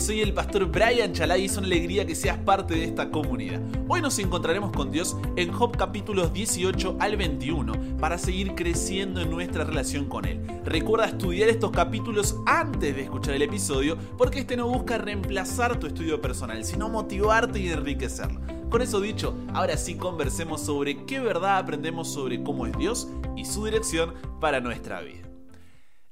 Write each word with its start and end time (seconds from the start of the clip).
soy 0.00 0.20
el 0.20 0.34
pastor 0.34 0.66
Brian 0.66 1.12
Chalai 1.12 1.42
y 1.42 1.44
es 1.44 1.56
una 1.56 1.68
alegría 1.68 2.04
que 2.04 2.16
seas 2.16 2.36
parte 2.38 2.74
de 2.74 2.84
esta 2.86 3.10
comunidad. 3.10 3.60
Hoy 3.86 4.02
nos 4.02 4.18
encontraremos 4.18 4.72
con 4.72 4.90
Dios 4.90 5.16
en 5.36 5.52
Job 5.52 5.76
capítulos 5.76 6.32
18 6.32 6.96
al 6.98 7.16
21 7.16 7.98
para 8.00 8.18
seguir 8.18 8.56
creciendo 8.56 9.20
en 9.20 9.30
nuestra 9.30 9.62
relación 9.62 10.06
con 10.06 10.24
Él. 10.24 10.40
Recuerda 10.64 11.06
estudiar 11.06 11.48
estos 11.48 11.70
capítulos 11.70 12.36
antes 12.46 12.96
de 12.96 13.02
escuchar 13.02 13.36
el 13.36 13.42
episodio 13.42 13.96
porque 14.18 14.40
este 14.40 14.56
no 14.56 14.66
busca 14.66 14.98
reemplazar 14.98 15.78
tu 15.78 15.86
estudio 15.86 16.20
personal, 16.20 16.64
sino 16.64 16.88
motivarte 16.88 17.60
y 17.60 17.68
enriquecerlo. 17.68 18.40
Con 18.70 18.82
eso 18.82 19.00
dicho, 19.00 19.36
ahora 19.52 19.76
sí 19.76 19.94
conversemos 19.94 20.62
sobre 20.62 21.04
qué 21.04 21.20
verdad 21.20 21.58
aprendemos 21.58 22.12
sobre 22.12 22.42
cómo 22.42 22.66
es 22.66 22.76
Dios 22.76 23.08
y 23.36 23.44
su 23.44 23.64
dirección 23.64 24.14
para 24.40 24.58
nuestra 24.60 25.00
vida. 25.00 25.33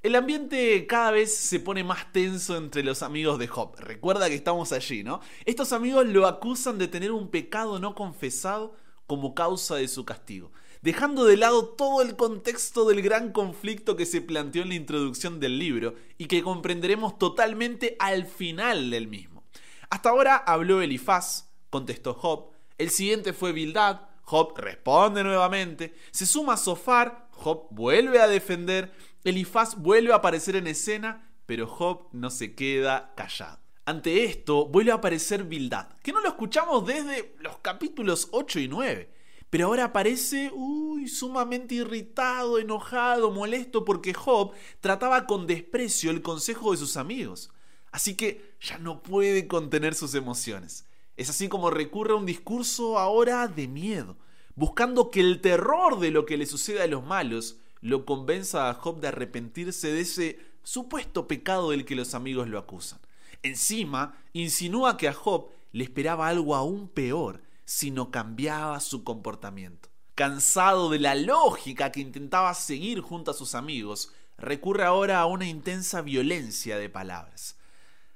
El 0.03 0.16
ambiente 0.16 0.84
cada 0.89 1.12
vez 1.12 1.32
se 1.32 1.61
pone 1.61 1.84
más 1.84 2.11
tenso 2.11 2.56
entre 2.56 2.83
los 2.83 3.05
amigos 3.05 3.38
de 3.38 3.47
Job. 3.47 3.77
Recuerda 3.79 4.28
que 4.28 4.34
estamos 4.34 4.73
allí, 4.73 5.05
¿no? 5.05 5.20
Estos 5.45 5.73
amigos 5.73 6.06
lo 6.06 6.27
acusan 6.27 6.77
de 6.77 6.88
tener 6.88 7.12
un 7.12 7.28
pecado 7.28 7.78
no 7.78 7.95
confesado 7.95 8.75
como 9.06 9.33
causa 9.37 9.77
de 9.77 9.87
su 9.87 10.05
castigo, 10.05 10.51
dejando 10.80 11.25
de 11.25 11.37
lado 11.37 11.66
todo 11.66 12.02
el 12.02 12.16
contexto 12.16 12.84
del 12.84 13.01
gran 13.01 13.30
conflicto 13.30 13.95
que 13.95 14.05
se 14.05 14.20
planteó 14.20 14.62
en 14.62 14.70
la 14.70 14.75
introducción 14.75 15.38
del 15.38 15.61
libro 15.61 15.95
y 16.19 16.27
que 16.27 16.42
comprenderemos 16.42 17.16
totalmente 17.16 17.95
al 18.00 18.27
final 18.27 18.91
del 18.91 19.06
mismo. 19.06 19.45
Hasta 19.89 20.09
ahora 20.09 20.34
habló 20.34 20.83
Elifaz, 20.83 21.48
contestó 21.70 22.14
Job, 22.14 22.50
el 22.77 22.91
siguiente 22.91 23.33
fue 23.33 23.53
Bildad, 23.53 24.00
Job 24.23 24.59
responde 24.59 25.23
nuevamente, 25.23 25.95
se 26.11 26.27
suma 26.27 26.56
Sofar, 26.56 27.28
Job 27.30 27.69
vuelve 27.70 28.20
a 28.20 28.27
defender, 28.27 28.92
Elifaz 29.25 29.77
vuelve 29.77 30.12
a 30.12 30.17
aparecer 30.17 30.57
en 30.57 30.67
escena, 30.67 31.31
pero 31.47 31.67
Job 31.67 32.09
no 32.12 32.31
se 32.31 32.55
queda 32.55 33.15
callado. 33.17 33.61
Ante 33.85 34.25
esto 34.25 34.67
vuelve 34.67 34.92
a 34.92 34.97
aparecer 34.97 35.45
Bildad, 35.45 35.89
que 36.03 36.12
no 36.12 36.20
lo 36.20 36.29
escuchamos 36.29 36.87
desde 36.87 37.34
los 37.41 37.59
capítulos 37.59 38.29
8 38.33 38.61
y 38.61 38.69
9. 38.69 39.12
Pero 39.51 39.67
ahora 39.67 39.84
aparece, 39.84 40.51
uy, 40.55 41.09
sumamente 41.09 41.75
irritado, 41.75 42.59
enojado, 42.59 43.31
molesto 43.31 43.84
porque 43.84 44.14
Job 44.14 44.53
trataba 44.81 45.27
con 45.27 45.47
desprecio 45.47 46.11
el 46.11 46.23
consejo 46.23 46.73
de 46.73 46.79
sus 46.79 46.97
amigos. 46.97 47.51
Así 47.91 48.17
que 48.17 48.55
ya 48.61 48.79
no 48.79 49.03
puede 49.03 49.47
contener 49.47 49.95
sus 49.95 50.14
emociones. 50.14 50.86
Es 51.17 51.29
así 51.29 51.48
como 51.48 51.70
recurre 51.70 52.12
a 52.12 52.17
un 52.17 52.25
discurso 52.25 52.98
ahora 52.98 53.47
de 53.47 53.69
miedo, 53.69 54.17
buscando 54.55 55.11
que 55.11 55.20
el 55.20 55.41
terror 55.41 56.01
de 56.01 56.11
lo 56.11 56.25
que 56.25 56.39
le 56.39 56.47
sucede 56.47 56.83
a 56.83 56.86
los 56.86 57.05
malos 57.05 57.59
lo 57.83 58.06
convenza 58.06 58.70
a 58.70 58.75
Job 58.75 59.00
de 59.00 59.08
arrepentirse 59.08 59.92
de 59.92 60.00
ese 60.00 60.38
supuesto 60.62 61.28
pecado 61.28 61.70
del 61.70 61.84
que 61.84 61.97
los 61.97 62.14
amigos 62.14 62.48
lo 62.48 62.58
acusan. 62.58 63.00
Encima, 63.42 64.16
insinúa 64.33 64.97
que 64.97 65.08
a 65.08 65.12
Job 65.12 65.50
le 65.72 65.84
esperaba 65.84 66.28
algo 66.28 66.55
aún 66.55 66.89
peor 66.89 67.42
si 67.64 67.91
no 67.91 68.11
cambiaba 68.11 68.78
su 68.80 69.02
comportamiento. 69.02 69.89
Cansado 70.14 70.91
de 70.91 71.00
la 71.00 71.14
lógica 71.14 71.91
que 71.91 72.00
intentaba 72.00 72.55
seguir 72.55 73.00
junto 73.00 73.33
a 73.33 73.34
sus 73.34 73.55
amigos, 73.55 74.12
recurre 74.39 74.84
ahora 74.84 75.20
a 75.20 75.27
una 75.27 75.48
intensa 75.48 76.02
violencia 76.02 76.78
de 76.78 76.89
palabras. 76.89 77.56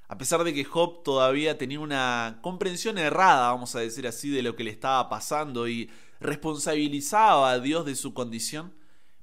A 0.09 0.19
pesar 0.19 0.45
de 0.45 0.55
que 0.55 0.65
Job 0.65 1.03
todavía 1.03 1.59
tenía 1.59 1.81
una 1.81 2.39
comprensión 2.43 2.99
errada, 2.99 3.51
vamos 3.51 3.75
a 3.75 3.81
decir 3.81 4.07
así, 4.07 4.31
de 4.31 4.43
lo 4.43 4.55
que 4.55 4.63
le 4.63 4.71
estaba 4.71 5.09
pasando 5.09 5.67
y 5.67 5.91
responsabilizaba 6.21 7.51
a 7.51 7.59
Dios 7.59 7.85
de 7.85 7.97
su 7.97 8.15
condición, 8.15 8.73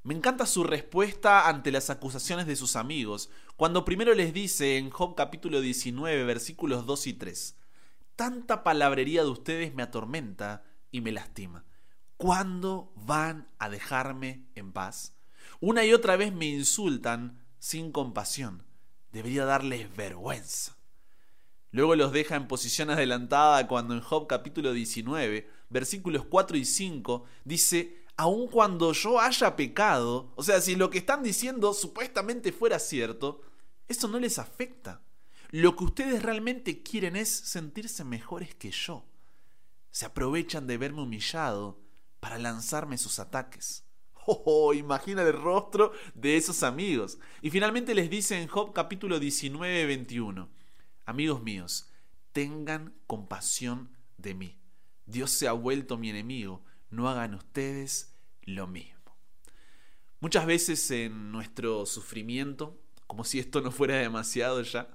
me 0.03 0.13
encanta 0.13 0.45
su 0.45 0.65
respuesta 0.65 1.47
ante 1.47 1.71
las 1.71 1.89
acusaciones 1.89 2.45
de 2.45 2.57
sus 2.57 2.75
amigos, 2.75 3.29
cuando 3.55 3.85
primero 3.85 4.13
les 4.13 4.33
dice 4.33 4.77
en 4.77 4.89
Job 4.89 5.15
capítulo 5.15 5.61
19 5.61 6.25
versículos 6.25 6.85
2 6.85 7.07
y 7.07 7.13
3, 7.13 7.57
Tanta 8.17 8.63
palabrería 8.63 9.23
de 9.23 9.29
ustedes 9.29 9.73
me 9.73 9.81
atormenta 9.81 10.63
y 10.91 10.99
me 10.99 11.13
lastima. 11.13 11.65
¿Cuándo 12.17 12.91
van 12.95 13.47
a 13.59 13.69
dejarme 13.69 14.45
en 14.55 14.73
paz? 14.73 15.15
Una 15.61 15.85
y 15.85 15.93
otra 15.93 16.17
vez 16.17 16.33
me 16.33 16.47
insultan 16.47 17.41
sin 17.57 17.91
compasión. 17.93 18.63
Debería 19.13 19.45
darles 19.45 19.95
vergüenza. 19.95 20.77
Luego 21.71 21.95
los 21.95 22.11
deja 22.11 22.35
en 22.35 22.47
posición 22.47 22.89
adelantada 22.91 23.67
cuando 23.67 23.93
en 23.93 24.01
Job 24.01 24.27
capítulo 24.27 24.73
19, 24.73 25.49
versículos 25.69 26.25
4 26.25 26.57
y 26.57 26.65
5, 26.65 27.23
dice, 27.45 28.02
aun 28.15 28.47
cuando 28.47 28.93
yo 28.93 29.19
haya 29.19 29.55
pecado, 29.55 30.31
o 30.35 30.43
sea, 30.43 30.61
si 30.61 30.75
lo 30.75 30.89
que 30.89 30.99
están 30.99 31.23
diciendo 31.23 31.73
supuestamente 31.73 32.51
fuera 32.51 32.79
cierto, 32.79 33.41
eso 33.87 34.07
no 34.07 34.19
les 34.19 34.39
afecta. 34.39 35.01
Lo 35.49 35.75
que 35.75 35.83
ustedes 35.83 36.23
realmente 36.23 36.81
quieren 36.81 37.15
es 37.15 37.29
sentirse 37.29 38.03
mejores 38.03 38.55
que 38.55 38.71
yo. 38.71 39.05
Se 39.91 40.05
aprovechan 40.05 40.65
de 40.67 40.77
verme 40.77 41.01
humillado 41.01 41.79
para 42.19 42.39
lanzarme 42.39 42.97
sus 42.97 43.19
ataques. 43.19 43.83
Oh, 44.25 44.73
imagina 44.73 45.21
el 45.21 45.33
rostro 45.33 45.91
de 46.13 46.37
esos 46.37 46.63
amigos. 46.63 47.19
Y 47.41 47.49
finalmente 47.49 47.93
les 47.93 48.09
dice 48.09 48.41
en 48.41 48.47
Job 48.47 48.71
capítulo 48.71 49.19
19, 49.19 49.85
21, 49.85 50.49
amigos 51.03 51.43
míos, 51.43 51.89
tengan 52.31 52.93
compasión 53.05 53.89
de 54.17 54.33
mí. 54.33 54.57
Dios 55.05 55.29
se 55.29 55.49
ha 55.49 55.51
vuelto 55.51 55.97
mi 55.97 56.09
enemigo 56.09 56.63
no 56.93 57.09
hagan 57.09 57.33
ustedes 57.33 58.15
lo 58.43 58.67
mismo. 58.67 59.17
Muchas 60.19 60.45
veces 60.45 60.89
en 60.91 61.31
nuestro 61.31 61.85
sufrimiento, 61.85 62.79
como 63.07 63.23
si 63.23 63.39
esto 63.39 63.61
no 63.61 63.71
fuera 63.71 63.97
demasiado 63.97 64.61
ya, 64.61 64.89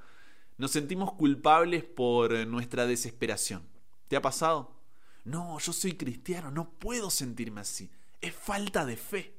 nos 0.56 0.70
sentimos 0.70 1.12
culpables 1.12 1.84
por 1.84 2.46
nuestra 2.46 2.86
desesperación. 2.86 3.68
¿Te 4.08 4.16
ha 4.16 4.22
pasado? 4.22 4.80
No, 5.24 5.58
yo 5.58 5.72
soy 5.72 5.94
cristiano, 5.94 6.50
no 6.50 6.70
puedo 6.78 7.10
sentirme 7.10 7.60
así. 7.60 7.90
Es 8.20 8.34
falta 8.34 8.86
de 8.86 8.96
fe. 8.96 9.36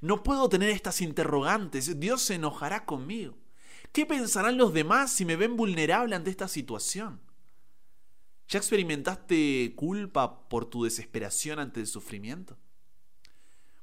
No 0.00 0.22
puedo 0.22 0.48
tener 0.48 0.70
estas 0.70 1.00
interrogantes. 1.00 2.00
Dios 2.00 2.22
se 2.22 2.34
enojará 2.34 2.84
conmigo. 2.84 3.36
¿Qué 3.92 4.06
pensarán 4.06 4.56
los 4.56 4.72
demás 4.72 5.12
si 5.12 5.24
me 5.24 5.36
ven 5.36 5.56
vulnerable 5.56 6.16
ante 6.16 6.30
esta 6.30 6.48
situación? 6.48 7.20
¿Ya 8.48 8.58
experimentaste 8.58 9.74
culpa 9.74 10.48
por 10.48 10.70
tu 10.70 10.84
desesperación 10.84 11.58
ante 11.58 11.80
el 11.80 11.88
sufrimiento? 11.88 12.56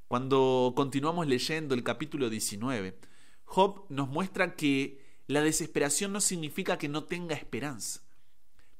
Cuando 0.08 0.72
continuamos 0.74 1.26
leyendo 1.26 1.74
el 1.74 1.82
capítulo 1.82 2.30
19, 2.30 2.98
Job 3.44 3.84
nos 3.90 4.08
muestra 4.08 4.54
que 4.56 5.04
la 5.26 5.42
desesperación 5.42 6.12
no 6.12 6.20
significa 6.22 6.78
que 6.78 6.88
no 6.88 7.04
tenga 7.04 7.34
esperanza. 7.34 8.00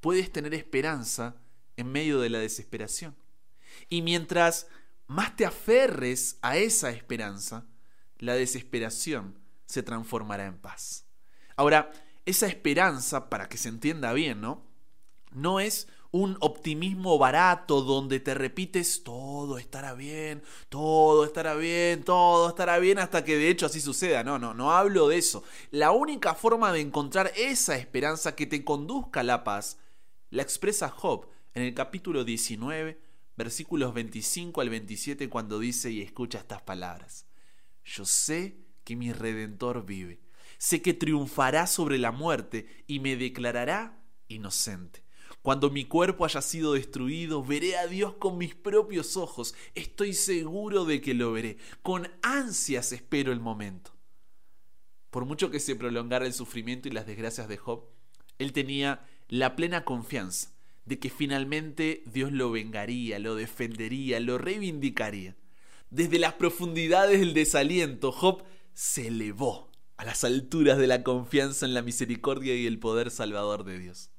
Puedes 0.00 0.32
tener 0.32 0.54
esperanza 0.54 1.36
en 1.76 1.92
medio 1.92 2.18
de 2.18 2.30
la 2.30 2.38
desesperación. 2.38 3.14
Y 3.90 4.00
mientras 4.00 4.68
más 5.06 5.36
te 5.36 5.44
aferres 5.44 6.38
a 6.40 6.56
esa 6.56 6.90
esperanza, 6.90 7.66
la 8.18 8.34
desesperación 8.34 9.38
se 9.66 9.82
transformará 9.82 10.46
en 10.46 10.56
paz. 10.56 11.04
Ahora, 11.56 11.90
esa 12.24 12.46
esperanza, 12.46 13.28
para 13.28 13.50
que 13.50 13.58
se 13.58 13.68
entienda 13.68 14.14
bien, 14.14 14.40
¿no? 14.40 14.73
No 15.34 15.60
es 15.60 15.88
un 16.10 16.36
optimismo 16.40 17.18
barato 17.18 17.82
donde 17.82 18.20
te 18.20 18.34
repites 18.34 19.02
todo 19.02 19.58
estará 19.58 19.94
bien, 19.94 20.44
todo 20.68 21.24
estará 21.24 21.56
bien, 21.56 22.04
todo 22.04 22.50
estará 22.50 22.78
bien 22.78 23.00
hasta 23.00 23.24
que 23.24 23.36
de 23.36 23.50
hecho 23.50 23.66
así 23.66 23.80
suceda. 23.80 24.22
No, 24.22 24.38
no, 24.38 24.54
no 24.54 24.70
hablo 24.70 25.08
de 25.08 25.18
eso. 25.18 25.42
La 25.72 25.90
única 25.90 26.34
forma 26.34 26.72
de 26.72 26.80
encontrar 26.80 27.32
esa 27.36 27.76
esperanza 27.76 28.36
que 28.36 28.46
te 28.46 28.64
conduzca 28.64 29.20
a 29.20 29.24
la 29.24 29.42
paz 29.42 29.78
la 30.30 30.42
expresa 30.42 30.88
Job 30.88 31.28
en 31.52 31.62
el 31.62 31.74
capítulo 31.74 32.24
19, 32.24 33.00
versículos 33.36 33.94
25 33.94 34.60
al 34.60 34.68
27 34.68 35.28
cuando 35.28 35.58
dice 35.58 35.90
y 35.90 36.00
escucha 36.00 36.38
estas 36.38 36.62
palabras. 36.62 37.26
Yo 37.84 38.04
sé 38.04 38.56
que 38.84 38.96
mi 38.96 39.12
redentor 39.12 39.84
vive. 39.84 40.20
Sé 40.58 40.82
que 40.82 40.94
triunfará 40.94 41.66
sobre 41.66 41.98
la 41.98 42.12
muerte 42.12 42.66
y 42.86 43.00
me 43.00 43.16
declarará 43.16 44.02
inocente. 44.28 45.03
Cuando 45.44 45.68
mi 45.68 45.84
cuerpo 45.84 46.24
haya 46.24 46.40
sido 46.40 46.72
destruido, 46.72 47.44
veré 47.44 47.76
a 47.76 47.86
Dios 47.86 48.14
con 48.14 48.38
mis 48.38 48.54
propios 48.54 49.18
ojos. 49.18 49.54
Estoy 49.74 50.14
seguro 50.14 50.86
de 50.86 51.02
que 51.02 51.12
lo 51.12 51.32
veré. 51.32 51.58
Con 51.82 52.08
ansias 52.22 52.92
espero 52.92 53.30
el 53.30 53.40
momento. 53.40 53.90
Por 55.10 55.26
mucho 55.26 55.50
que 55.50 55.60
se 55.60 55.76
prolongara 55.76 56.24
el 56.24 56.32
sufrimiento 56.32 56.88
y 56.88 56.92
las 56.92 57.06
desgracias 57.06 57.46
de 57.46 57.58
Job, 57.58 57.84
él 58.38 58.54
tenía 58.54 59.04
la 59.28 59.54
plena 59.54 59.84
confianza 59.84 60.48
de 60.86 60.98
que 60.98 61.10
finalmente 61.10 62.04
Dios 62.06 62.32
lo 62.32 62.50
vengaría, 62.50 63.18
lo 63.18 63.34
defendería, 63.34 64.20
lo 64.20 64.38
reivindicaría. 64.38 65.36
Desde 65.90 66.18
las 66.18 66.32
profundidades 66.32 67.20
del 67.20 67.34
desaliento, 67.34 68.12
Job 68.12 68.44
se 68.72 69.08
elevó 69.08 69.70
a 69.98 70.06
las 70.06 70.24
alturas 70.24 70.78
de 70.78 70.86
la 70.86 71.02
confianza 71.02 71.66
en 71.66 71.74
la 71.74 71.82
misericordia 71.82 72.54
y 72.56 72.66
el 72.66 72.78
poder 72.78 73.10
salvador 73.10 73.64
de 73.64 73.78
Dios. 73.78 74.13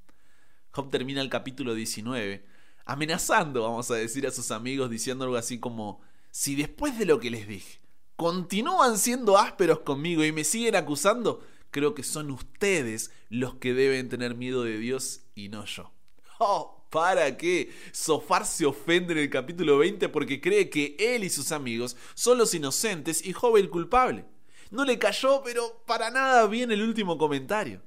Job 0.75 0.89
termina 0.89 1.21
el 1.21 1.29
capítulo 1.29 1.73
19 1.73 2.45
amenazando, 2.83 3.63
vamos 3.63 3.89
a 3.91 3.95
decir, 3.95 4.27
a 4.27 4.31
sus 4.31 4.51
amigos 4.51 4.89
diciendo 4.89 5.23
algo 5.23 5.37
así 5.37 5.57
como, 5.57 6.01
si 6.31 6.55
después 6.55 6.99
de 6.99 7.05
lo 7.05 7.21
que 7.21 7.31
les 7.31 7.47
dije, 7.47 7.79
continúan 8.17 8.97
siendo 8.97 9.37
ásperos 9.37 9.79
conmigo 9.79 10.23
y 10.25 10.33
me 10.33 10.43
siguen 10.43 10.75
acusando, 10.75 11.41
creo 11.71 11.95
que 11.95 12.03
son 12.03 12.29
ustedes 12.29 13.11
los 13.29 13.55
que 13.55 13.73
deben 13.73 14.09
tener 14.09 14.35
miedo 14.35 14.63
de 14.63 14.77
Dios 14.77 15.21
y 15.33 15.47
no 15.47 15.63
yo. 15.63 15.93
Oh, 16.39 16.85
¿para 16.89 17.37
qué? 17.37 17.73
Sofar 17.93 18.45
se 18.45 18.65
ofende 18.65 19.13
en 19.13 19.19
el 19.19 19.29
capítulo 19.29 19.77
20 19.77 20.09
porque 20.09 20.41
cree 20.41 20.69
que 20.69 20.97
él 20.99 21.23
y 21.23 21.29
sus 21.29 21.53
amigos 21.53 21.95
son 22.15 22.37
los 22.37 22.53
inocentes 22.53 23.25
y 23.25 23.31
Job 23.31 23.55
el 23.55 23.69
culpable. 23.69 24.25
No 24.71 24.83
le 24.83 24.99
cayó, 24.99 25.41
pero 25.41 25.83
para 25.85 26.11
nada 26.11 26.45
bien 26.47 26.69
el 26.73 26.81
último 26.83 27.17
comentario. 27.17 27.81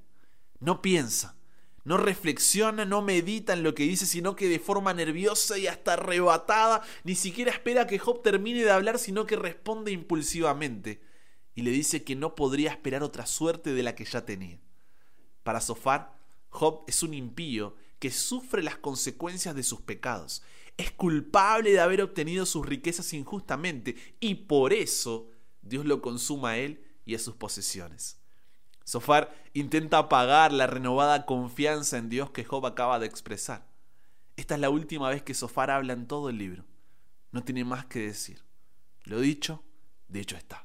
No 0.59 0.81
piensa, 0.81 1.38
no 1.89 1.97
reflexiona, 1.97 2.85
no 2.85 3.01
medita 3.01 3.55
en 3.55 3.63
lo 3.63 3.75
que 3.75 3.85
dice, 3.85 4.05
sino 4.05 4.37
que 4.37 4.47
de 4.47 4.59
forma 4.59 4.93
nerviosa 4.93 5.57
y 5.57 5.67
hasta 5.67 5.95
arrebatada, 5.95 6.83
ni 7.03 7.15
siquiera 7.15 7.51
espera 7.51 7.87
que 7.87 7.99
Job 7.99 8.21
termine 8.23 8.63
de 8.63 8.71
hablar, 8.71 8.99
sino 8.99 9.25
que 9.25 9.37
responde 9.37 9.91
impulsivamente 9.91 11.01
y 11.55 11.63
le 11.63 11.71
dice 11.71 12.05
que 12.05 12.15
no 12.15 12.35
podría 12.35 12.73
esperar 12.73 13.03
otra 13.03 13.25
suerte 13.25 13.73
de 13.73 13.83
la 13.83 13.95
que 13.95 14.05
ya 14.05 14.27
tenía. 14.27 14.61
Para 15.45 15.63
Sofar, 15.63 16.15
Job 16.51 16.85
es 16.89 17.03
un 17.03 17.15
impío 17.15 17.75
que 17.99 18.11
sufre 18.11 18.63
las 18.63 18.77
consecuencias 18.77 19.55
de 19.55 19.63
sus 19.63 19.81
pecados. 19.81 20.43
Es 20.77 20.93
culpable 20.93 21.73
de 21.73 21.81
haber 21.81 22.03
obtenido 22.03 22.45
sus 22.45 22.67
riquezas 22.67 23.15
injustamente 23.15 23.97
y 24.21 24.35
por 24.35 24.75
eso 24.75 25.31
Dios 25.63 25.87
lo 25.87 26.03
consuma 26.03 26.51
a 26.51 26.59
él 26.59 26.85
y 27.07 27.15
a 27.15 27.19
sus 27.19 27.37
posesiones. 27.37 28.18
Sofar 28.89 29.31
intenta 29.53 29.99
apagar 29.99 30.51
la 30.51 30.67
renovada 30.67 31.27
confianza 31.27 31.99
en 31.99 32.09
Dios 32.09 32.31
que 32.31 32.47
Job 32.47 32.65
acaba 32.65 32.99
de 32.99 33.05
expresar. 33.05 33.67
Esta 34.37 34.55
es 34.55 34.63
la 34.63 34.71
última 34.71 35.11
vez 35.11 35.23
que 35.23 35.35
Sofar 35.35 35.71
habla 35.71 35.93
en 35.93 36.07
todo 36.07 36.31
el 36.31 36.39
libro. 36.39 36.65
No 37.31 37.45
tiene 37.45 37.67
más 37.67 37.85
que 37.85 37.99
decir. 37.99 38.43
Lo 39.05 39.21
dicho, 39.21 39.63
dicho 40.09 40.39
está. 40.39 40.65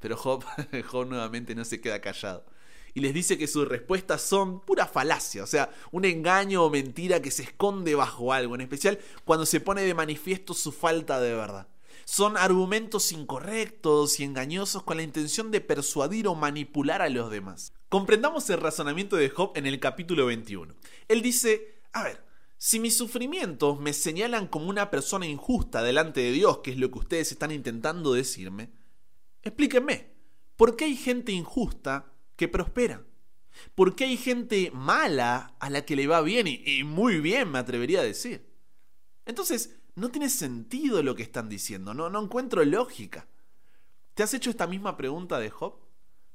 Pero 0.00 0.18
Job, 0.18 0.44
Job 0.90 1.06
nuevamente 1.06 1.54
no 1.54 1.64
se 1.64 1.80
queda 1.80 2.02
callado. 2.02 2.44
Y 2.92 3.00
les 3.00 3.14
dice 3.14 3.38
que 3.38 3.46
sus 3.46 3.66
respuestas 3.66 4.20
son 4.20 4.60
pura 4.60 4.86
falacia, 4.86 5.42
o 5.42 5.46
sea, 5.46 5.70
un 5.92 6.04
engaño 6.04 6.62
o 6.62 6.68
mentira 6.68 7.22
que 7.22 7.30
se 7.30 7.44
esconde 7.44 7.94
bajo 7.94 8.34
algo, 8.34 8.54
en 8.54 8.60
especial 8.60 8.98
cuando 9.24 9.46
se 9.46 9.60
pone 9.60 9.80
de 9.80 9.94
manifiesto 9.94 10.52
su 10.52 10.72
falta 10.72 11.18
de 11.18 11.34
verdad. 11.34 11.68
Son 12.10 12.36
argumentos 12.36 13.12
incorrectos 13.12 14.18
y 14.18 14.24
engañosos 14.24 14.82
con 14.82 14.96
la 14.96 15.04
intención 15.04 15.52
de 15.52 15.60
persuadir 15.60 16.26
o 16.26 16.34
manipular 16.34 17.02
a 17.02 17.08
los 17.08 17.30
demás. 17.30 17.72
Comprendamos 17.88 18.50
el 18.50 18.60
razonamiento 18.60 19.14
de 19.14 19.28
Job 19.28 19.52
en 19.54 19.64
el 19.64 19.78
capítulo 19.78 20.26
21. 20.26 20.74
Él 21.06 21.22
dice, 21.22 21.80
a 21.92 22.02
ver, 22.02 22.24
si 22.58 22.80
mis 22.80 22.98
sufrimientos 22.98 23.78
me 23.78 23.92
señalan 23.92 24.48
como 24.48 24.68
una 24.70 24.90
persona 24.90 25.24
injusta 25.24 25.84
delante 25.84 26.18
de 26.18 26.32
Dios, 26.32 26.58
que 26.64 26.72
es 26.72 26.78
lo 26.78 26.90
que 26.90 26.98
ustedes 26.98 27.30
están 27.30 27.52
intentando 27.52 28.12
decirme, 28.12 28.72
explíquenme, 29.44 30.10
¿por 30.56 30.74
qué 30.74 30.86
hay 30.86 30.96
gente 30.96 31.30
injusta 31.30 32.12
que 32.34 32.48
prospera? 32.48 33.04
¿Por 33.76 33.94
qué 33.94 34.06
hay 34.06 34.16
gente 34.16 34.72
mala 34.74 35.54
a 35.60 35.70
la 35.70 35.84
que 35.84 35.94
le 35.94 36.08
va 36.08 36.22
bien 36.22 36.48
y, 36.48 36.60
y 36.66 36.82
muy 36.82 37.20
bien, 37.20 37.52
me 37.52 37.60
atrevería 37.60 38.00
a 38.00 38.04
decir? 38.04 38.50
Entonces, 39.26 39.79
no 40.00 40.10
tiene 40.10 40.30
sentido 40.30 41.02
lo 41.02 41.14
que 41.14 41.22
están 41.22 41.48
diciendo, 41.48 41.92
no, 41.92 42.08
no 42.08 42.22
encuentro 42.22 42.64
lógica. 42.64 43.28
¿Te 44.14 44.22
has 44.22 44.32
hecho 44.32 44.48
esta 44.48 44.66
misma 44.66 44.96
pregunta 44.96 45.38
de 45.38 45.50
Job? 45.50 45.74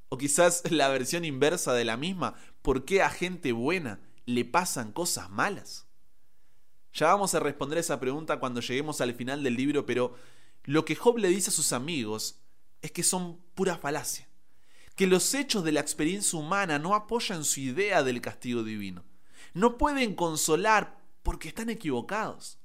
O 0.10 0.18
quizás 0.18 0.62
la 0.72 0.88
versión 0.90 1.26
inversa 1.26 1.74
de 1.74 1.84
la 1.84 1.98
misma, 1.98 2.36
¿por 2.62 2.86
qué 2.86 3.02
a 3.02 3.10
gente 3.10 3.52
buena 3.52 4.00
le 4.26 4.46
pasan 4.46 4.92
cosas 4.92 5.30
malas? 5.32 5.88
Ya 6.94 7.08
vamos 7.08 7.34
a 7.34 7.40
responder 7.40 7.80
esa 7.80 8.00
pregunta 8.00 8.40
cuando 8.40 8.62
lleguemos 8.62 9.02
al 9.02 9.16
final 9.16 9.44
del 9.44 9.56
libro, 9.56 9.86
pero 9.86 10.16
lo 10.64 10.86
que 10.86 10.96
Job 10.96 11.18
le 11.18 11.28
dice 11.28 11.50
a 11.50 11.54
sus 11.54 11.74
amigos 11.74 12.40
es 12.82 12.92
que 12.92 13.04
son 13.04 13.40
pura 13.56 13.78
falacia, 13.78 14.30
que 14.96 15.08
los 15.08 15.34
hechos 15.34 15.64
de 15.64 15.72
la 15.72 15.82
experiencia 15.82 16.38
humana 16.38 16.78
no 16.78 16.94
apoyan 16.94 17.44
su 17.44 17.60
idea 17.60 18.04
del 18.04 18.22
castigo 18.22 18.64
divino, 18.64 19.04
no 19.54 19.78
pueden 19.78 20.14
consolar 20.14 20.98
porque 21.24 21.48
están 21.48 21.70
equivocados. 21.72 22.60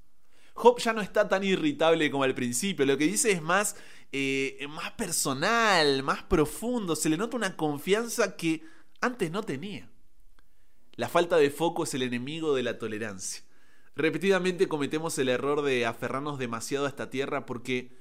Job 0.61 0.79
ya 0.79 0.93
no 0.93 1.01
está 1.01 1.27
tan 1.27 1.43
irritable 1.43 2.11
como 2.11 2.25
al 2.25 2.35
principio, 2.35 2.85
lo 2.85 2.99
que 2.99 3.07
dice 3.07 3.33
es 3.33 3.41
más, 3.41 3.77
eh, 4.13 4.67
más 4.69 4.91
personal, 4.93 6.03
más 6.03 6.23
profundo, 6.25 6.95
se 6.95 7.09
le 7.09 7.17
nota 7.17 7.39
una 7.39 7.57
confianza 7.57 8.37
que 8.37 8.63
antes 9.01 9.31
no 9.31 9.43
tenía. 9.43 9.89
La 10.97 11.09
falta 11.09 11.39
de 11.39 11.49
foco 11.49 11.85
es 11.85 11.95
el 11.95 12.03
enemigo 12.03 12.55
de 12.55 12.63
la 12.63 12.79
tolerancia. 12.79 13.43
Repetidamente 13.97 14.69
cometemos 14.69 15.19
el 15.19 15.31
error 15.31 15.63
de 15.63 15.87
aferrarnos 15.87 16.39
demasiado 16.39 16.85
a 16.85 16.91
esta 16.91 17.09
tierra 17.09 17.47
porque 17.47 17.97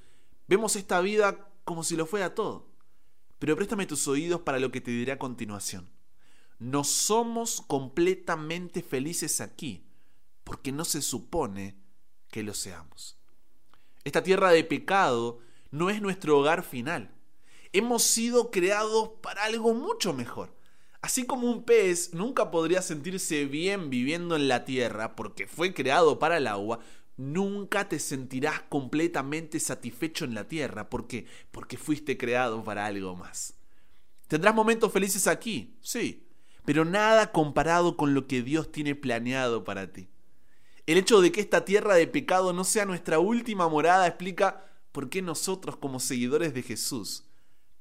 vemos 0.49 0.75
esta 0.75 0.99
vida 0.99 1.53
como 1.63 1.85
si 1.85 1.95
lo 1.95 2.05
fuera 2.05 2.35
todo. 2.35 2.67
Pero 3.39 3.55
préstame 3.55 3.85
tus 3.85 4.05
oídos 4.09 4.41
para 4.41 4.59
lo 4.59 4.69
que 4.69 4.81
te 4.81 4.91
diré 4.91 5.13
a 5.13 5.17
continuación. 5.17 5.89
No 6.57 6.83
somos 6.83 7.61
completamente 7.61 8.81
felices 8.81 9.39
aquí, 9.39 9.85
porque 10.43 10.73
no 10.73 10.83
se 10.83 11.01
supone 11.01 11.77
que 12.29 12.43
lo 12.43 12.53
seamos. 12.53 13.17
Esta 14.03 14.23
tierra 14.23 14.51
de 14.51 14.63
pecado 14.63 15.39
no 15.71 15.89
es 15.89 16.01
nuestro 16.01 16.37
hogar 16.37 16.63
final. 16.63 17.11
Hemos 17.73 18.03
sido 18.03 18.49
creados 18.51 19.11
para 19.21 19.43
algo 19.43 19.73
mucho 19.73 20.13
mejor. 20.13 20.55
Así 21.01 21.25
como 21.25 21.49
un 21.49 21.63
pez 21.63 22.13
nunca 22.13 22.51
podría 22.51 22.81
sentirse 22.81 23.45
bien 23.45 23.89
viviendo 23.89 24.35
en 24.35 24.47
la 24.47 24.65
tierra 24.65 25.15
porque 25.15 25.47
fue 25.47 25.73
creado 25.73 26.19
para 26.19 26.37
el 26.37 26.47
agua, 26.47 26.79
nunca 27.15 27.87
te 27.87 27.99
sentirás 27.99 28.61
completamente 28.63 29.59
satisfecho 29.59 30.25
en 30.25 30.33
la 30.33 30.47
tierra. 30.47 30.89
¿Por 30.89 31.07
qué? 31.07 31.25
Porque 31.51 31.77
fuiste 31.77 32.17
creado 32.17 32.63
para 32.63 32.85
algo 32.85 33.15
más. 33.15 33.55
¿Tendrás 34.27 34.53
momentos 34.53 34.91
felices 34.91 35.27
aquí? 35.27 35.75
Sí, 35.81 36.27
pero 36.65 36.85
nada 36.85 37.31
comparado 37.31 37.97
con 37.97 38.13
lo 38.13 38.27
que 38.27 38.41
Dios 38.41 38.71
tiene 38.71 38.95
planeado 38.95 39.63
para 39.63 39.91
ti. 39.91 40.09
El 40.89 40.97
hecho 40.97 41.21
de 41.21 41.31
que 41.31 41.39
esta 41.39 41.65
tierra 41.65 41.93
de 41.93 42.07
pecado 42.07 42.51
no 42.51 42.63
sea 42.63 42.83
nuestra 42.83 43.19
última 43.19 43.69
morada 43.69 44.07
explica 44.07 44.65
por 44.91 45.07
qué 45.07 45.21
nosotros 45.21 45.77
como 45.77 45.99
seguidores 45.99 46.51
de 46.55 46.63
Jesús 46.63 47.25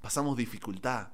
pasamos 0.03 0.37
dificultad, 0.37 1.09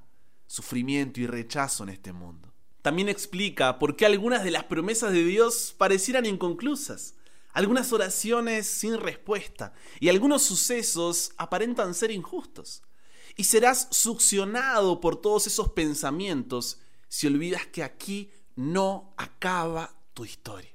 sufrimiento 0.48 1.20
y 1.20 1.28
rechazo 1.28 1.84
en 1.84 1.90
este 1.90 2.12
mundo. 2.12 2.52
También 2.82 3.08
explica 3.08 3.78
por 3.78 3.94
qué 3.94 4.06
algunas 4.06 4.42
de 4.42 4.50
las 4.50 4.64
promesas 4.64 5.12
de 5.12 5.22
Dios 5.22 5.72
parecieran 5.78 6.26
inconclusas, 6.26 7.14
algunas 7.52 7.92
oraciones 7.92 8.66
sin 8.66 8.98
respuesta 8.98 9.72
y 10.00 10.08
algunos 10.08 10.42
sucesos 10.42 11.30
aparentan 11.36 11.94
ser 11.94 12.10
injustos. 12.10 12.82
Y 13.36 13.44
serás 13.44 13.86
succionado 13.92 15.00
por 15.00 15.14
todos 15.20 15.46
esos 15.46 15.68
pensamientos 15.68 16.80
si 17.06 17.28
olvidas 17.28 17.68
que 17.68 17.84
aquí 17.84 18.32
no 18.56 19.14
acaba 19.16 19.94
tu 20.12 20.24
historia. 20.24 20.73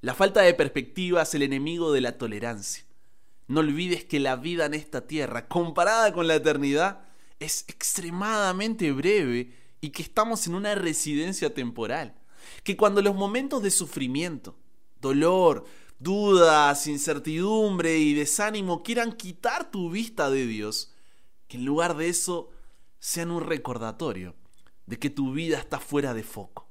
La 0.00 0.14
falta 0.14 0.42
de 0.42 0.54
perspectiva 0.54 1.22
es 1.22 1.34
el 1.34 1.42
enemigo 1.42 1.90
de 1.90 2.00
la 2.00 2.18
tolerancia. 2.18 2.84
No 3.48 3.60
olvides 3.60 4.04
que 4.04 4.20
la 4.20 4.36
vida 4.36 4.66
en 4.66 4.74
esta 4.74 5.08
tierra, 5.08 5.48
comparada 5.48 6.12
con 6.12 6.28
la 6.28 6.36
eternidad, 6.36 7.08
es 7.40 7.64
extremadamente 7.66 8.92
breve 8.92 9.52
y 9.80 9.90
que 9.90 10.02
estamos 10.02 10.46
en 10.46 10.54
una 10.54 10.76
residencia 10.76 11.52
temporal. 11.52 12.14
Que 12.62 12.76
cuando 12.76 13.02
los 13.02 13.16
momentos 13.16 13.60
de 13.60 13.72
sufrimiento, 13.72 14.56
dolor, 15.00 15.64
dudas, 15.98 16.86
incertidumbre 16.86 17.98
y 17.98 18.14
desánimo 18.14 18.84
quieran 18.84 19.16
quitar 19.16 19.68
tu 19.68 19.90
vista 19.90 20.30
de 20.30 20.46
Dios, 20.46 20.94
que 21.48 21.56
en 21.56 21.64
lugar 21.64 21.96
de 21.96 22.08
eso 22.08 22.50
sean 23.00 23.32
un 23.32 23.42
recordatorio 23.42 24.36
de 24.86 24.96
que 24.96 25.10
tu 25.10 25.32
vida 25.32 25.58
está 25.58 25.80
fuera 25.80 26.14
de 26.14 26.22
foco 26.22 26.67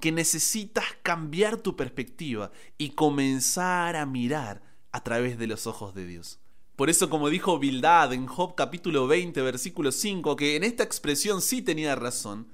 que 0.00 0.12
necesitas 0.12 0.84
cambiar 1.02 1.56
tu 1.58 1.76
perspectiva 1.76 2.52
y 2.76 2.90
comenzar 2.90 3.96
a 3.96 4.06
mirar 4.06 4.62
a 4.92 5.02
través 5.02 5.38
de 5.38 5.46
los 5.46 5.66
ojos 5.66 5.94
de 5.94 6.06
Dios. 6.06 6.40
Por 6.76 6.90
eso, 6.90 7.10
como 7.10 7.28
dijo 7.28 7.58
Bildad 7.58 8.12
en 8.12 8.26
Job 8.26 8.54
capítulo 8.54 9.08
20, 9.08 9.42
versículo 9.42 9.90
5, 9.90 10.36
que 10.36 10.54
en 10.54 10.62
esta 10.62 10.84
expresión 10.84 11.42
sí 11.42 11.60
tenía 11.60 11.96
razón, 11.96 12.46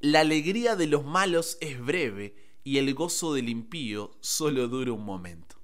la 0.00 0.20
alegría 0.20 0.76
de 0.76 0.86
los 0.86 1.04
malos 1.04 1.58
es 1.60 1.78
breve 1.78 2.34
y 2.64 2.78
el 2.78 2.94
gozo 2.94 3.34
del 3.34 3.48
impío 3.48 4.16
solo 4.20 4.68
dura 4.68 4.92
un 4.92 5.04
momento. 5.04 5.56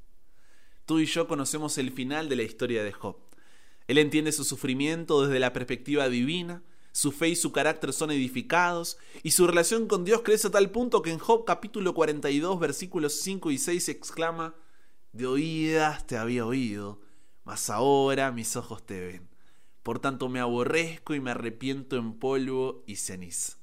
Tú 0.85 0.99
y 0.99 1.07
yo 1.07 1.27
conocemos 1.27 1.79
el 1.79 1.91
final 1.91 2.29
de 2.29 2.37
la 2.37 2.43
historia 2.43 2.85
de 2.85 2.93
Job. 2.93 3.17
Él 3.89 3.99
entiende 3.99 4.33
su 4.33 4.45
sufrimiento 4.45 5.27
desde 5.27 5.41
la 5.41 5.53
perspectiva 5.53 6.09
divina, 6.09 6.63
su 6.93 7.11
fe 7.11 7.31
y 7.31 7.37
su 7.37 7.53
carácter 7.53 7.93
son 7.93 8.11
edificados, 8.11 8.99
y 9.23 9.33
su 9.33 9.47
relación 9.47 9.89
con 9.89 10.05
Dios 10.05 10.23
crece 10.23 10.49
a 10.49 10.51
tal 10.51 10.71
punto 10.71 11.03
que 11.03 11.11
en 11.11 11.19
Job 11.19 11.45
capítulo 11.45 11.95
42 11.95 12.61
versículos 12.61 13.15
5 13.21 13.51
y 13.51 13.59
6 13.59 13.89
exclama, 13.89 14.55
de 15.13 15.27
oídas 15.27 16.07
te 16.07 16.17
había 16.17 16.47
oído, 16.47 17.01
mas 17.45 17.71
ahora 17.71 18.31
mis 18.33 18.57
ojos 18.57 18.85
te 18.85 19.01
ven. 19.01 19.29
Por 19.83 19.99
tanto 19.99 20.29
me 20.29 20.41
aborrezco 20.41 21.15
y 21.15 21.21
me 21.21 21.33
arrepiento 21.33 21.97
en 21.97 22.13
polvo 22.19 22.85
y 22.87 22.97
ceniza. 22.97 23.59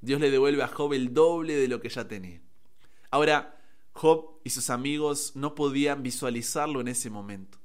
Dios 0.00 0.20
le 0.20 0.30
devuelve 0.30 0.62
a 0.62 0.68
Job 0.68 0.92
el 0.92 1.14
doble 1.14 1.54
de 1.54 1.68
lo 1.68 1.80
que 1.80 1.88
ya 1.88 2.08
tenía. 2.08 2.42
Ahora, 3.10 3.60
Job 3.92 4.40
y 4.42 4.50
sus 4.50 4.70
amigos 4.70 5.32
no 5.36 5.54
podían 5.54 6.02
visualizarlo 6.02 6.80
en 6.80 6.88
ese 6.88 7.10
momento. 7.10 7.58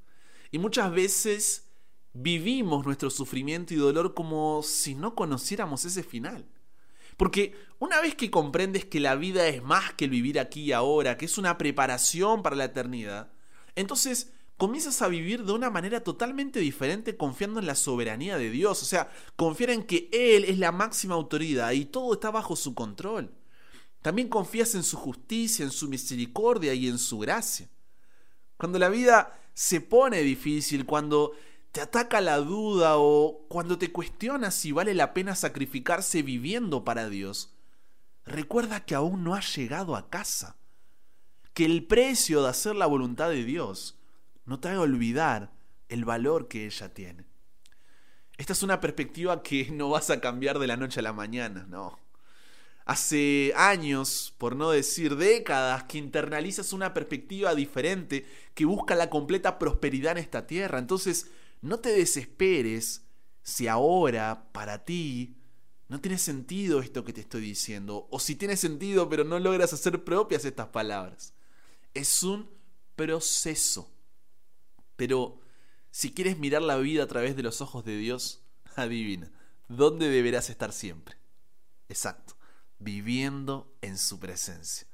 Y 0.52 0.60
muchas 0.60 0.92
veces 0.92 1.69
vivimos 2.22 2.86
nuestro 2.86 3.10
sufrimiento 3.10 3.74
y 3.74 3.78
dolor 3.78 4.14
como 4.14 4.62
si 4.64 4.96
no 4.96 5.16
conociéramos 5.16 5.86
ese 5.86 6.04
final. 6.04 6.46
Porque 7.18 7.56
una 7.80 8.02
vez 8.02 8.16
que 8.16 8.32
comprendes 8.32 8.86
que 8.86 9.00
la 9.00 9.16
vida 9.16 9.48
es 9.48 9.62
más 9.62 9.94
que 9.94 10.06
el 10.06 10.12
vivir 10.12 10.40
aquí 10.40 10.62
y 10.62 10.72
ahora, 10.72 11.18
que 11.18 11.26
es 11.26 11.38
una 11.38 11.58
preparación 11.58 12.44
para 12.44 12.56
la 12.56 12.66
eternidad, 12.66 13.32
entonces 13.76 14.32
comienzas 14.58 15.02
a 15.02 15.08
vivir 15.08 15.46
de 15.46 15.54
una 15.54 15.70
manera 15.70 16.04
totalmente 16.04 16.60
diferente 16.60 17.16
confiando 17.16 17.60
en 17.60 17.68
la 17.68 17.76
soberanía 17.76 18.38
de 18.38 18.50
Dios, 18.50 18.82
o 18.84 18.86
sea, 18.86 19.10
confiar 19.38 19.70
en 19.70 19.84
que 19.84 20.10
Él 20.12 20.44
es 20.44 20.60
la 20.60 20.72
máxima 20.72 21.16
autoridad 21.16 21.72
y 21.72 21.86
todo 21.86 22.14
está 22.14 22.32
bajo 22.32 22.56
su 22.56 22.74
control. 22.74 23.32
También 24.02 24.30
confías 24.30 24.76
en 24.76 24.84
su 24.84 24.98
justicia, 24.98 25.64
en 25.64 25.72
su 25.72 25.88
misericordia 25.88 26.74
y 26.74 26.88
en 26.88 26.98
su 26.98 27.20
gracia. 27.20 27.70
Cuando 28.58 28.80
la 28.80 28.90
vida 28.90 29.40
se 29.54 29.82
pone 29.82 30.22
difícil, 30.22 30.86
cuando 30.86 31.34
te 31.72 31.82
ataca 31.82 32.22
la 32.22 32.38
duda 32.38 32.98
o 32.98 33.46
cuando 33.48 33.78
te 33.78 33.92
cuestionas 33.92 34.56
si 34.56 34.72
vale 34.72 34.94
la 34.94 35.14
pena 35.14 35.36
sacrificarse 35.36 36.24
viviendo 36.24 36.84
para 36.84 37.10
Dios, 37.10 37.54
recuerda 38.26 38.86
que 38.86 38.96
aún 38.96 39.24
no 39.24 39.36
has 39.36 39.56
llegado 39.56 39.96
a 39.96 40.10
casa, 40.10 40.58
que 41.54 41.66
el 41.66 41.86
precio 41.86 42.42
de 42.42 42.50
hacer 42.50 42.76
la 42.76 42.86
voluntad 42.86 43.30
de 43.30 43.44
Dios 43.44 44.00
no 44.46 44.60
te 44.60 44.70
haga 44.70 44.82
olvidar 44.82 45.52
el 45.90 46.06
valor 46.06 46.48
que 46.48 46.66
ella 46.66 46.94
tiene. 46.94 47.26
Esta 48.38 48.54
es 48.54 48.64
una 48.64 48.80
perspectiva 48.80 49.44
que 49.44 49.70
no 49.72 49.90
vas 49.90 50.10
a 50.10 50.22
cambiar 50.22 50.60
de 50.60 50.68
la 50.68 50.78
noche 50.78 51.02
a 51.02 51.04
la 51.04 51.14
mañana, 51.14 51.66
no. 51.70 52.00
Hace 52.86 53.54
años, 53.56 54.34
por 54.40 54.56
no 54.56 54.72
decir 54.72 55.16
décadas, 55.16 55.84
que 55.84 56.00
internalizas 56.00 56.74
una 56.74 56.92
perspectiva 56.92 57.54
diferente 57.54 58.26
que 58.56 58.66
busca 58.66 58.96
la 58.96 59.12
completa 59.12 59.60
prosperidad 59.60 60.14
en 60.14 60.18
esta 60.18 60.48
tierra. 60.48 60.80
Entonces, 60.80 61.30
no 61.62 61.80
te 61.80 61.90
desesperes 61.90 63.06
si 63.44 63.68
ahora, 63.68 64.50
para 64.52 64.86
ti, 64.86 65.36
no 65.88 66.00
tiene 66.00 66.18
sentido 66.18 66.82
esto 66.82 67.04
que 67.04 67.14
te 67.14 67.22
estoy 67.22 67.42
diciendo. 67.42 68.08
O 68.12 68.20
si 68.20 68.36
tiene 68.36 68.56
sentido, 68.56 69.10
pero 69.10 69.24
no 69.24 69.40
logras 69.40 69.74
hacer 69.74 70.04
propias 70.04 70.46
estas 70.46 70.68
palabras. 70.68 71.34
Es 71.94 72.22
un 72.24 72.50
proceso. 72.96 73.92
Pero 74.96 75.40
si 75.90 76.14
quieres 76.14 76.38
mirar 76.38 76.62
la 76.62 76.78
vida 76.78 77.04
a 77.04 77.08
través 77.08 77.36
de 77.36 77.44
los 77.44 77.62
ojos 77.62 77.84
de 77.86 77.98
Dios, 77.98 78.44
adivina, 78.76 79.32
¿dónde 79.68 80.10
deberás 80.10 80.50
estar 80.50 80.72
siempre? 80.72 81.18
Exacto, 81.90 82.38
viviendo 82.78 83.76
en 83.82 83.98
su 83.98 84.20
presencia. 84.20 84.88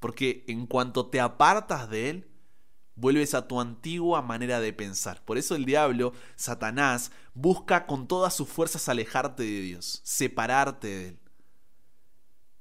Porque 0.00 0.44
en 0.48 0.66
cuanto 0.66 1.06
te 1.06 1.20
apartas 1.20 1.88
de 1.88 2.10
Él, 2.10 2.28
vuelves 2.96 3.34
a 3.34 3.46
tu 3.46 3.60
antigua 3.60 4.22
manera 4.22 4.60
de 4.60 4.72
pensar. 4.72 5.24
Por 5.24 5.38
eso 5.38 5.54
el 5.54 5.64
diablo, 5.64 6.12
Satanás, 6.34 7.12
busca 7.34 7.86
con 7.86 8.08
todas 8.08 8.34
sus 8.34 8.48
fuerzas 8.48 8.88
alejarte 8.88 9.44
de 9.44 9.60
Dios, 9.60 10.00
separarte 10.02 10.88
de 10.88 11.08
Él. 11.08 11.20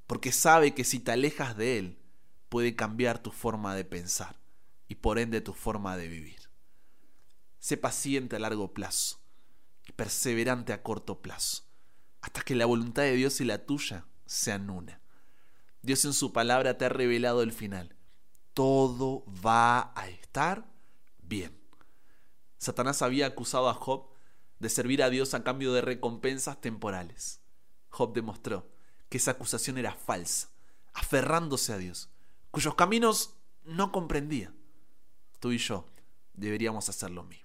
Porque 0.06 0.32
sabe 0.32 0.76
que 0.76 0.84
si 0.84 1.00
te 1.00 1.12
alejas 1.12 1.58
de 1.58 1.80
Él, 1.80 2.00
puede 2.50 2.76
cambiar 2.76 3.20
tu 3.20 3.32
forma 3.32 3.74
de 3.74 3.86
pensar 3.86 4.40
y 4.88 4.96
por 4.96 5.18
ende 5.18 5.42
tu 5.42 5.54
forma 5.54 5.98
de 5.98 6.08
vivir. 6.08 6.50
Sé 7.60 7.78
paciente 7.78 8.36
a 8.36 8.40
largo 8.40 8.74
plazo 8.74 9.20
y 9.88 9.94
perseverante 9.94 10.74
a 10.74 10.84
corto 10.84 11.22
plazo, 11.22 11.64
hasta 12.22 12.42
que 12.42 12.56
la 12.56 12.66
voluntad 12.66 13.04
de 13.04 13.16
Dios 13.16 13.42
y 13.42 13.46
la 13.46 13.66
tuya 13.66 14.06
sean 14.26 14.70
una. 14.70 15.02
Dios 15.82 16.06
en 16.06 16.14
su 16.14 16.34
palabra 16.34 16.78
te 16.78 16.86
ha 16.86 16.90
revelado 16.90 17.42
el 17.42 17.52
final. 17.52 17.95
Todo 18.56 19.26
va 19.46 19.92
a 19.96 20.08
estar 20.08 20.66
bien. 21.22 21.56
Satanás 22.58 23.02
había 23.02 23.28
acusado 23.28 23.68
a 23.68 23.74
Job 23.74 24.08
de 24.60 24.70
servir 24.70 25.04
a 25.04 25.10
Dios 25.10 25.34
a 25.34 25.44
cambio 25.44 25.74
de 25.74 25.82
recompensas 25.82 26.62
temporales. 26.62 27.42
Job 27.90 28.14
demostró 28.14 28.66
que 29.10 29.18
esa 29.18 29.32
acusación 29.32 29.78
era 29.78 29.94
falsa, 29.94 30.50
aferrándose 30.94 31.74
a 31.74 31.78
Dios, 31.78 32.10
cuyos 32.50 32.76
caminos 32.76 33.36
no 33.66 33.92
comprendía. 33.92 34.54
Tú 35.42 35.52
y 35.52 35.58
yo 35.58 35.86
deberíamos 36.34 36.88
hacer 36.88 37.12
lo 37.12 37.24
mismo. 37.24 37.45